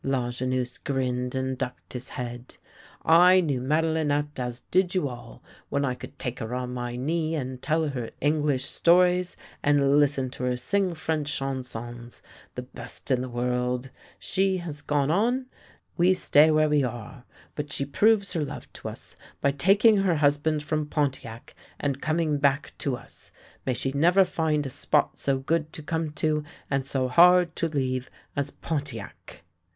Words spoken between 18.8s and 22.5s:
us, by taking her hus band from Pontiac and coming